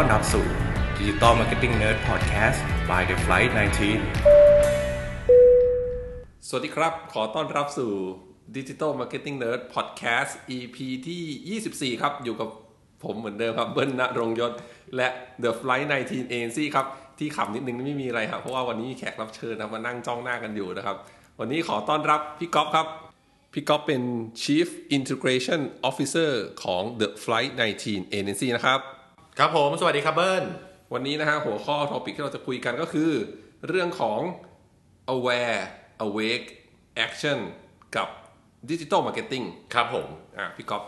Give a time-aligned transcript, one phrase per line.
[0.00, 0.46] ต้อนรับสู่
[0.98, 2.58] Digital Marketing Nerd Podcast
[2.90, 3.60] by The Flight 19
[6.48, 7.92] สวัสดีครับ ขอต้อนรับสู่
[8.56, 10.76] Digital Marketing Nerd Podcast EP
[11.06, 12.48] ที่ 24 ครับ อยู่กับ
[13.02, 14.52] ผมเหมือนเดิมครับ เบิ้ลณรงค์ยศ
[14.96, 15.08] และ
[15.42, 16.86] The Flight 19 Agency ครับ
[17.18, 20.96] ที่ขำนิดนึงไม่มีอะไรครับ เพราะว่าวันนี้มีแขกรับเชิญนะมานั่งจ้องหน้ากันอยู่นะครับ
[21.38, 22.86] วันนี้ขอต้อนรับพี่ก๊อฟครับ
[23.52, 24.02] พี่ก๊อฟเป็น
[24.42, 26.30] Chief Integration Officer
[26.64, 27.52] ของ The Flight
[27.82, 28.97] 19 Agency นะครับ
[29.40, 30.44] ครับผม สวัสดีครับเบิ้ล
[30.92, 33.10] วันนี้นะฮะหัวข้อ topic ที่เราจะคุยกันก็คือ
[33.68, 34.20] เรื่องของ
[35.14, 35.60] aware
[36.06, 36.48] awake
[37.06, 37.38] action
[37.96, 38.08] กับ
[38.70, 40.06] digital marketing ครับผม
[40.38, 40.82] อะพี่ก๊อฟ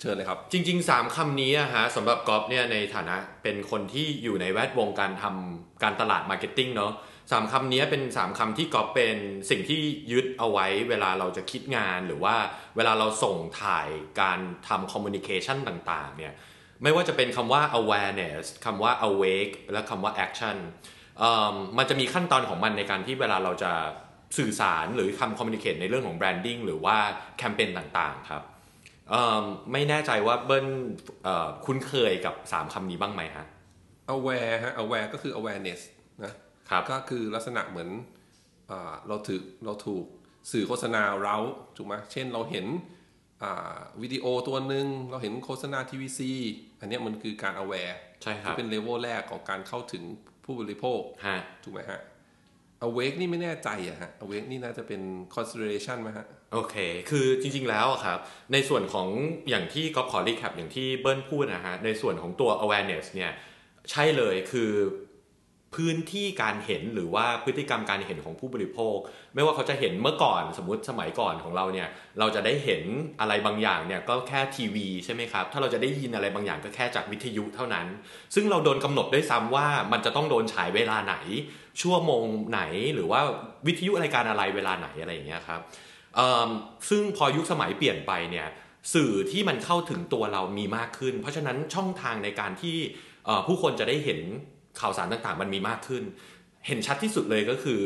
[0.00, 6.92] เชิญเลยครับ จริง ๆ 3คำนี้อะฮะสำหรับกอล์ฟเนี่ยในฐานะเป็นคนที่อยู่ในแวดวงการทำการตลาด marketing เนาะ
[7.32, 9.16] สามคำนี้เป็น3คำที่กอล์ฟเป็น
[9.50, 9.78] สิ่งที่
[10.12, 12.36] ยึดเอาไว้เวลาเราจะคิดงานหรือว่า
[12.76, 13.88] เวลาเราส่งถ่าย
[14.20, 14.38] การ
[14.68, 16.34] ทำคอมมูนิเคชันต่าง ๆ เนี่ย
[16.82, 20.56] ไม่ว่าจะเป็นคำว่า awareness คำว่า awake และคำว่า action
[21.18, 23.72] เอิ่มมันจะมีขั้นตอนของมันในการที่เวลาเราจะ
[24.38, 26.96] สื่อสารหรือทำ communicate ในเรื่องของ branding หรือว่า
[27.38, 28.42] แคมเปญต่างๆครับ
[29.10, 30.66] เอิ่มไม่แน่ใจว่าเบิ้ล
[31.24, 33.46] เอ่อคุ้นเคยกับ 3คำนี้บ้างไหมฮะ
[34.14, 35.80] aware ฮะ aware ก็คือ awareness
[36.24, 36.34] นะ
[36.70, 37.88] ครับก็คือลักษณะเหมือน
[38.70, 40.04] อ่าเราถือเราถูก
[40.52, 41.36] สื่อโฆษณาเรา
[41.76, 43.01] ถูกไหมเช่นเราเห็นอ่า
[44.02, 46.32] วิดีโอตัวหนึ่งเราเห็นโฆษณา TVC
[46.80, 50.02] อันเนี้ยมันคือการ aware ใช่ครับที่เป็นเลเวลแรกของการเข้าถึง
[50.44, 52.00] ผู้บริโภคฮะถูกไหมฮะ
[52.86, 55.00] awake นี่ไม่แน่ใจอะฮะ awake นี่น่าจะเป็น
[55.34, 56.76] consideration ไหมฮะ โอเค
[57.10, 58.18] คือจริงๆแล้วอะครับ
[58.52, 59.08] ในส่วนของ
[59.48, 63.32] อย่างที่ก๊อฟขอ recap อย่างที่เบิ้ลพูดนะฮะ ในส่วนของตัว awareness เนี่ย
[63.90, 64.70] ใช่เลยคือ
[65.74, 68.96] พื้นที่การเห็นหรือว่าพฤติกรรมการเห็นของผู้บริโภค
[69.34, 72.82] ไม่ว่าเขาจะเห็นเมื่อก่อนสมมติสมัยก่อนของเราเนี่ยเราจะได้เห็น
[73.20, 77.86] อะไรบางอย่างเนี่ยก็แค่ทีวีใช่ไหมครับถ้าเราจะได้ยินอะไรบางอย่างก็แค่จากวิทยุเท่านั้น
[78.34, 81.16] ซึ่งเราโดนกำหนดด้วยซ้ำว่ามันจะต้องโดนฉายเวลาไหน
[81.80, 82.60] ชั่วโมงไหน
[82.94, 83.20] หรือว่า
[83.66, 85.60] วิทยุรายการอะไรเวลาไหนอะไรอย่างเงี้ยครับ
[86.88, 88.48] ซึ่งพอยุคสมัยเปลี่ยนไปเนี่ย
[88.94, 92.76] สื่อที่มันเข้าถึงตัวเรามีมากขึ้น เพราะฉะนั้นช่องทางในการที่
[93.46, 94.20] ผู้คนจะได้เห็น
[94.80, 96.02] ข่าวสารต่างๆ มันมีมากขึ้น
[96.66, 97.82] เห็นชัดที่สุดเลยก็คือ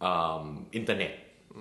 [0.00, 1.12] เอิ่มอินเทอร์เน็ต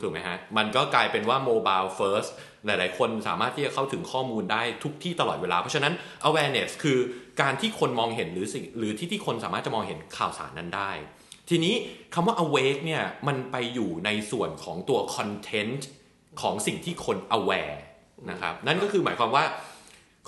[0.01, 2.25] ถูกไหมฮะ มันก็กลายเป็นว่า mobile first
[2.65, 5.93] หลายๆ คนสามารถที่จะเข้าถึงข้อมูลได้ทุกที่ตลอดเวลา เพราะฉะนั้น
[6.27, 6.97] awareness คือ
[7.41, 10.91] การที่คนมองเห็นหรือสิ่งหรือที่ที่คนสามารถจะมองเห็นข่าวสารนั้นได้
[11.49, 11.73] ทีนี้
[12.13, 15.81] คำว่า awake เนี่ยมันไปอยู่ในส่วนของตัว content
[16.41, 17.77] ของสิ่งที่คน aware
[18.31, 19.45] นะครับ นั่นก็คือหมายความว่า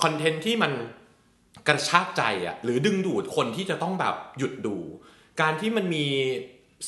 [0.02, 0.72] content ที่มัน
[1.68, 4.78] กระชากใจอะหรือดึงดูดคนที่จะต้องแบบหยุดดู
[5.42, 6.06] การที่มันมี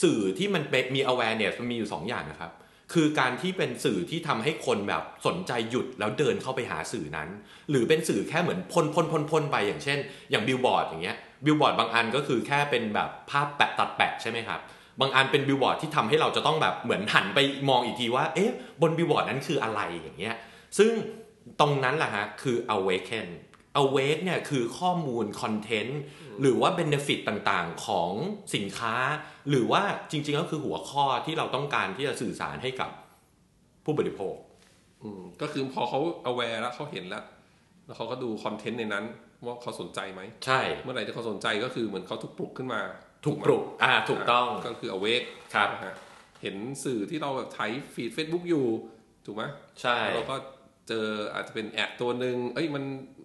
[0.02, 2.52] สื่อที่มันเป็นมี awareness มันมีอยู่สองอย่างนะครับ
[2.94, 7.30] คือการที่เป็นสื่อที่ทำให้คนแบบสนใจหยุดแล้วเดินเข้าไปหาสื่อนั้น
[7.70, 10.00] หรือเป็นสื่อแค่เหมือนพ่นพ่นพ่นพ่นไปอย่างเช่น
[10.32, 14.60] อย่างบิลบอร์ดอย่างเงี้ยบิลบอร์ดบางอันก็คือแค่เป็นแบบภาพแปะตัดแปะใช่ไหมครับ
[15.00, 20.36] บางอันเป็นบิลบอร์ดที่ทำให้เราจะต้องแบบเหมือนหันไปมองอีกทีว่า เอ๊ะ บนบิลบอร์ดนั้นคืออะไรอย่างเงี้ย
[20.78, 20.92] ซึ่ง
[21.60, 23.28] ตรงนั้นแหละฮะ คือ awaken
[23.84, 26.02] awake เนี่ยคือข้อมูล content
[26.42, 28.12] หรือว่า benefit ต่างๆ ของ
[28.56, 28.96] สินค้า
[29.50, 32.90] หรือว่าจริง ๆ ก็คือหัวข้อที่เราต้องการที่จะสื่อสารให้กับ
[33.86, 34.36] ผู้บริโภค
[35.04, 37.24] อืมก็คือพอเขา aware แล้วเขาเห็นแล้ว
[37.86, 39.06] แล้วเขาก็ดู content ในนั้น
[39.46, 42.82] ว่าเขาสนใจไหมใช่ เมื่อไหร่ที่เขาสนใจก็คือเหมือนเขาถูกปลุกขึ้นมา
[43.26, 45.96] ถูกปลุกอ่าถูกต้องก็คือ awake ครับนะฮะ
[46.42, 47.60] เห็นสื่อที่เราแบบไถ
[47.94, 48.66] ฟีด Facebook อยู่
[49.26, 49.44] ถูกไหม
[49.82, 50.36] ใช่แล้วเราก็
[50.90, 52.84] เจออาจจะเป็นแอดตัวหนึ่งเอ้ยมัน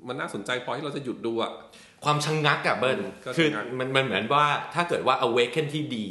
[0.08, 1.52] มันน่าสนใจพอที่เราจะหยุดดูอะ
[2.04, 4.44] ความชะงงักอะเบิ้ลก็คือชะงักมันมันเหมือนว่า
[4.75, 6.06] ถ้าเกิดว่า awaken ที่ดี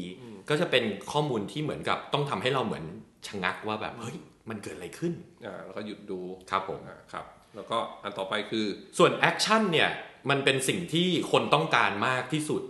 [0.49, 2.85] ก็จะเป็นข้อมูลที่เหมือนกับต้องทำให้เราเหมือน
[3.27, 4.17] ชะงักว่าแบบเฮ้ย
[4.49, 5.13] มันเกิดอะไรขึ้น
[5.45, 6.19] อ่าแล้วก็หยุดดู
[6.51, 7.25] ครับผมอ่าครับ
[7.55, 8.65] แล้วก็อันต่อไปคือ
[8.97, 9.89] ส่วน action เนี่ย
[10.29, 12.61] มันเป็นสิ่งที่คนต้องการมากที่สุด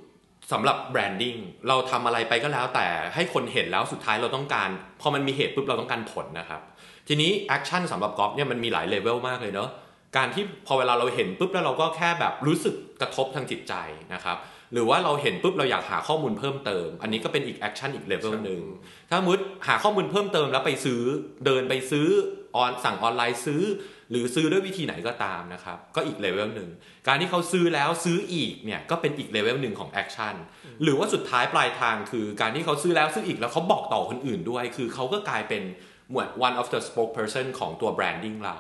[0.52, 4.70] สำหรับ branding เราทำอะไรไปก็แล้วแต่ให้คนเห็นแล้วสุดท้ายเราต้องการ
[5.02, 6.62] พอมันมีเหตุปุ๊บเราต้องการผลนะครับ
[7.08, 9.70] ทีนี้ action สำหรับกอล์ฟเนี่ยมันมีหลายเลเวลมากเลยเนาะ
[10.18, 13.74] การที่พอเวลาเราเห็นปุ๊บแล้วเราก็แค่แบบรู้สึกกระทบทางจิตใจ
[14.14, 14.38] นะครับ
[14.74, 18.62] หรือว่าเราเห็นปุ๊บเราอยากหาข้อมูลเพิ่มเติม อันนี้ก็เป็นอีก action อีก level หนึ่ง
[19.10, 21.02] ถ้ามุดหาข้อมูลเพิ่มเติมแล้วไปซื้อ
[21.46, 22.08] เดินไปซื้อ
[22.56, 23.64] ออนสั่งออนไลน์ซื้อ
[24.12, 26.70] หรือซื้อด้วยวิธีไหนก็ตามนะครับก็อีกเลเวลหนึ่ง
[27.08, 30.36] การที่เขาซื้อแล้วซื้ออีกเนี่ยก็เป็นอีก level หนึ่งของ action
[30.84, 35.64] หรือว่าสุดท้ายปลายทางคือ การที่เขาซื้อแล้วซื้ออีกแล้วเขาบอกต่อคนอื่นด้วย คือเขาก็กลายเป็น
[36.10, 38.58] เหมือน one of the spokesperson ของตัว branding เรา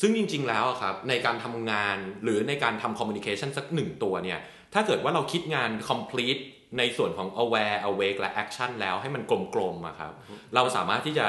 [0.00, 4.40] ซึ่งจริง ๆ แล้วอะครับในการทำงานหรือในการทำ communication สักหนึ่งตัวเนี่ย
[4.74, 6.42] ถ้าเกิดว่าเราคิดงาน complete
[6.78, 9.22] ในส่วนของ aware awake และ action แล้วให้มัน
[9.54, 10.12] กลมๆอะครับ
[10.54, 11.26] เราสามารถที่จะ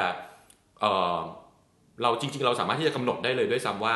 [0.81, 1.17] เอ่อ
[2.03, 3.95] เราจริง ๆ เราสามารถที่จะกำหนดได้เลยด้วยซ้ำว่า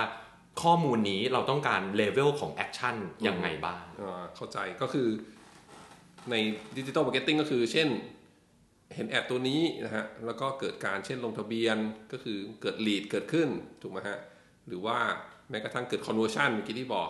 [0.62, 2.96] ข้อมูลนี้เราต้องการ level ของ action
[3.28, 5.08] ยังไงบ้างอ่าเข้าใจก็คือ
[6.32, 6.36] ใน
[6.78, 7.88] digital marketing ก็คือเช่น
[8.96, 11.78] เห็น ad ตัวนี้นะฮะแล้วก็เกิดการเช่นลงทะเบียน
[12.12, 13.50] ก็คือเกิด lead เกิดขึ้น
[13.82, 14.20] ถูกไหมฮะ
[14.68, 14.98] หรือว่า
[15.50, 17.10] แม้กระทั่งเกิด conversion เมื่อกี้ที่บอก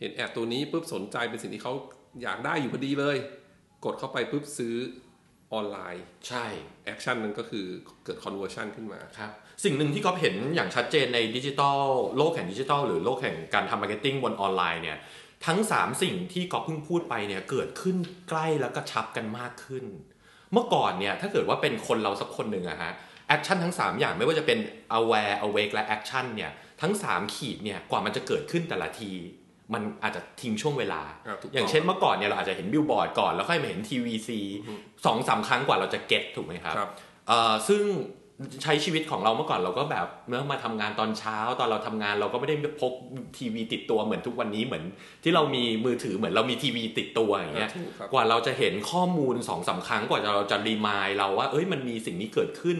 [0.00, 1.74] เห็น ad ตัวนี้ปุ๊บสนใจเป็นสิ่งที่เขา
[2.22, 3.16] อยากได้อยู่พอดีเลย
[3.84, 4.76] กดเข้าไปปุ๊บซื้อ
[5.52, 6.46] ออนไลน์ใช่
[6.84, 7.66] action นั้นก็คือ
[8.04, 9.32] เกิด conversion ขึ้นมาครับ
[9.64, 11.82] สิ่งหนึ่งที่ก๊อฟเห็นอย่างชัดเจนในดิจิทัล
[12.16, 14.98] โลกแห่งดิจิทัลหรือโลกแห่งการทำ marketing บนออนไลน์เนี่ย
[15.46, 17.96] ทั้ง 3 สิ่งที่ก๊อฟเพิ่งพูดไปเนี่ยเกิดขึ้น
[18.28, 19.84] ใกล้แล้วกระชับกันมากขึ้น
[20.52, 22.92] เมื่อก่อนเนี่ยถ้าเกิดว่าเป็นคนเราสักคนหนึ่งอะฮะ
[23.28, 24.58] action ทั้ง 3 อย่างไม่ว่าจะเป็น
[24.98, 26.50] aware awake และ action เนี่ย
[26.82, 29.12] ทั้ง 3 ขีดเนี่ยกว่ามันจะเกิดขึ้นแต่ละที
[29.74, 34.40] มันอาจจะทิ้งช่วงเวลาอ่าถูกต้องอย่างเช่นเมื่อก่อนเนี่ยเราอาจจะเห็นบิลบอร์ดก่อนแล้วค่อยมาเห็นทีวีซี
[35.04, 36.90] สองสามครั้งกว่าเราจะเก็ตถูกไหมครับครับ
[37.28, 37.82] เอ่อซึ่ง
[38.62, 42.92] ใช้ชีวิตของเราเมื่อก่อนเราก็แบบเมื่อมาทำงานตอนเช้า ตอนเราทำงานเราก็ไม่ได้พก
[43.36, 44.84] ทีวีติดตัวเหมือนทุกวันนี้เหมือน
[45.22, 52.78] ที่เรามีมือถือเหมือนเรามีทีวีติดตัวอย่างเงี้ยอ่าถูกครับกว่าเราจะเห็นข้อมูลสองสามครั้งกว่าเราจะรีมายเราว่า เอ้ยมันมีสิ่งนี้เกิดขึ้น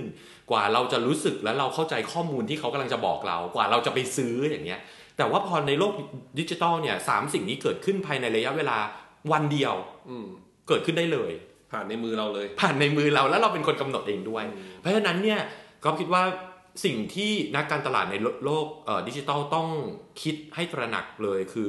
[0.51, 4.81] กว่าเราจะรู้สึกและเราเข้าใจข้อมูลที่เขากำลังจะบอกเรา กว่าเราจะไปซื้ออย่างเงี้ย
[5.17, 5.93] แต่ว่าพอในโลก
[6.39, 8.79] ดิจิตอลเนี่ยสามสิ่งนี้เกิดขึ้นภายในระยะเวลา
[9.33, 9.75] วันเดียว
[10.09, 10.27] อืม
[10.69, 11.33] เกิดขึ้นได้เลย
[11.73, 14.45] ผ่านในมือเราเลย ผ่านในมือเราแล้วเราเป็นคนกำหนดเองด้วย
[14.81, 15.41] เพราะฉะนั้นเนี่ย
[15.85, 16.23] ก็คิดว่า
[16.85, 18.15] สิ่งที่นักการตลาดใน
[18.45, 19.69] โลกเอ่อดิจิทัลต้อง
[20.23, 21.69] คิดให้ตระหนักเลยคือ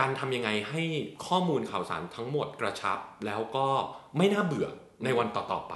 [0.00, 0.82] การทำยังไงให้
[1.26, 3.66] ข้อมูลข่าวสารทั้งหมดกระชับ แล้วก็
[4.16, 4.68] ไม่น่าเบื่อ
[5.04, 5.74] ในวันต่อ ๆ ไป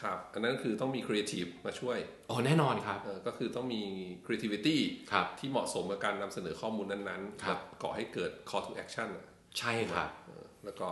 [0.00, 1.98] ครับ อันนั้นคือต้องมีครีเอทีฟมาช่วย
[2.30, 3.82] อ๋อ แน่นอนครับเออก็คือต้องมี
[4.24, 4.76] creativity
[5.12, 9.26] ครับที่เหมาะสมกับการนำเสนอข้อมูลนั้นๆครับแล้วก่อให้เกิด call to action อะ
[9.58, 10.88] ใช่ครับเออแล้วก็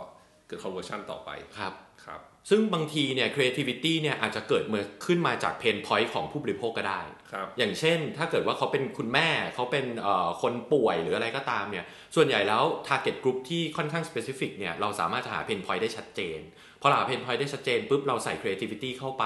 [0.47, 1.29] เกิด conversion ต่อไป
[1.59, 1.73] ครับ
[2.05, 7.01] ครับ ซึ่งบางทีเนี่ย creativity เนี่ยอาจจะเกิดมาขึ้นมาจาก pain point ของผู้บริโภคก็ได้
[7.31, 11.85] ครับอย่างเช่น ถ้าเกิดว่าเขาเป็นคุณแม่เขาเป็นเอ่อคนป่วยหรืออะไรก็ตามเนี่ย
[12.15, 16.39] ส่วนใหญ่แล้ว target group ที่ค่อนข้าง specific เนี่ยเราสามารถจะหา pain point ได้ชัดเจน
[16.81, 19.25] พอเราหา pain point ได้ชัดเจนปุ๊บเราใส่ creativity เข้าไป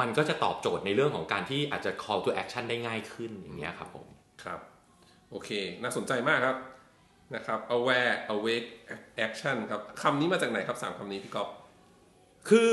[0.00, 4.06] มันก็จะตอบโจทย์ในเรื่องของการที่อาจจะ call to action ได้ง่ายขึ้นอย่างเงี้ยครับผม
[4.42, 4.60] ครับ
[5.30, 5.50] โอเค
[5.82, 6.56] น่าสนใจมากครับ
[7.34, 8.68] นะครับ aware awake
[9.26, 11.48] action ครับคำนี้มาจากไหนครับสามคำนี้พี่ก๊อฟ
[12.48, 12.72] คือ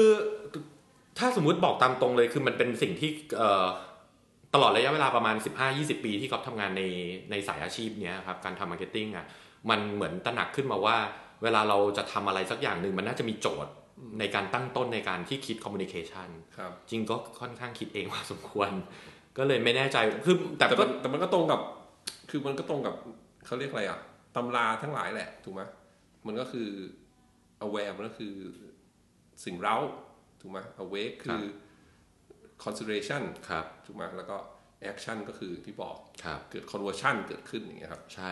[1.18, 3.68] ถ้าสมมุติบอกตามตรงเลยคือมันเป็นสิ่งที่เอ่อ
[4.54, 5.36] ตลอดระยะเวลาประมาณ
[5.70, 6.84] 15-20 ปีที่ก๊อฟทำงานใน
[7.32, 9.26] ในสายอาชีพเนี้ยครับการทำ marketing อะ
[9.70, 10.98] มันเหมือนตระหนักขึ้นมาว่า
[11.44, 13.74] เวลาเราจะทำอะไรสักอย่างหนึ่งมันน่าจะมีโจทย์
[14.20, 18.72] ในการตั้งต้นในการที่คิดคอมมูนิเคชันครับจริงก็ค่อนข้างคิดเองพอสมควร
[19.38, 21.60] ก็เลยไม่แน่ใจคือแต่แต่ก็มันแต่มันก็ตรงกับ
[22.30, 22.96] คือมันก็ตรงกับ
[23.46, 24.00] เขาเรียกอะไรอะ
[24.36, 25.62] ตำราทั้งหลายแหละ ถูกไหม
[26.28, 26.70] มันก็คือ
[27.66, 28.36] aware มันก็คือ
[29.46, 29.78] สิ่งเร้า
[30.42, 31.44] ถูกไหม awake คือ
[32.64, 34.38] consideration ครับถูกไหมแล้วก็
[34.92, 38.32] action ก็คือที่บอกครับเกิด conversion เกิดขึ้นอย่างเงี้ยครับ ใช่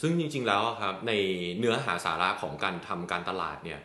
[0.00, 1.12] ซึ่งจริง ๆ แล้วอะครับใน
[1.58, 3.80] เนื้อหาสาระของการทำการตลาดเนี่ย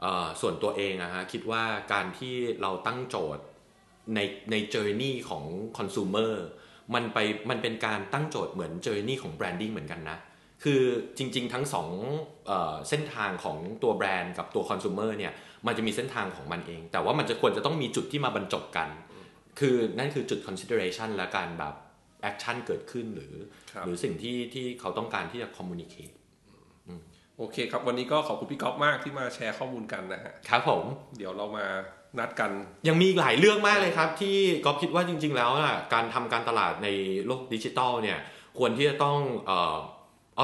[0.00, 1.62] เอ่อส่วนตัวเองนะฮะคิดว่า
[1.92, 3.44] การที่เราตั้งโจทย์
[4.14, 5.44] ในใน journey ของ
[5.78, 6.32] consumer
[6.94, 7.18] มันไป
[7.50, 10.18] มันเป็นการตั้งโจทย์เหมือน journey ของ branding เหมือนกันนะ
[10.64, 10.82] คือ
[11.18, 11.88] จริง ๆ ทั้งสอง
[12.46, 15.32] เอ่อเส้นทางของตัวแบรนด์กับตัว consumer เนี่ย
[15.66, 18.88] มันจะมีเส้นทางของมันเอง แต่ว่ามันจะควรจะต้องมีจุดที่มาบรรจบกัน
[19.58, 21.74] คือนั่นคือจุด consideration และการแบบ
[22.30, 23.34] action เกิดขึ้นหรือ
[23.72, 26.14] ครับหรือสิ่งที่ที่เขาต้องการที่จะ communicate
[27.38, 30.84] โอเคครับ วันนี้ก็ขอบคุณพี่ก๊อฟมากที่มาแชร์ข้อมูลกันนะฮะครับผม
[31.18, 31.66] เดี๋ยวเรามา
[32.18, 32.50] นัดกัน
[32.88, 36.88] ยังมีอีกหลายเรื่องมากเลยครับ ที่ก๊อฟคิดว่าจริง ๆ แล้วอะการทำการตลาดใน
[37.26, 38.18] โลกดิจิตอลเนี่ย
[38.58, 39.76] ควรที่จะต้องเอ่อ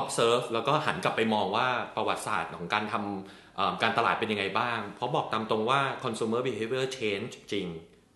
[0.00, 7.66] observe แล้วก็หันกลับไปมองว่าประวัติศาสตร์ของการทำเอ่อการตลาดเป็นยังไงบ้าง เพราะบอกตามตรงว่า consumer behavior change จริง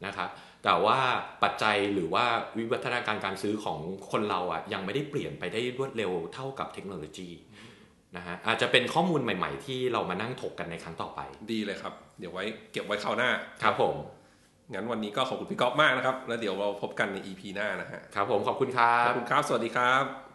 [0.07, 0.31] นะครับ
[0.65, 0.99] แต่ว่า
[1.43, 2.25] ปัจจัยหรือว่า
[2.59, 3.79] วิวัฒนาการการซื้อของ
[4.11, 7.31] คนเราอะยังไม่ได้เปลี่ยนไปได้รวดเร็วเท่ากับเทคโนโลยี
[8.17, 11.21] นะฮะอาจจะเป็นข้อมูลใหม่ๆ ที่เรามานั่งถกกันในครั้งต่อไป
[11.53, 13.31] ดีเลยครับ เดี๋ยวไว้เก็บไว้คราวหน้า
[13.63, 13.95] ครับผม
[14.75, 20.28] งั้นวันนี้ก็ขอบคุณพี่ก๊อฟมากนะครับ แล้วเดี๋ยวเราพบกันใน EP หน้านะฮะครับผมขอบคุณครัขบอบคุณครับ สวัสดีครับ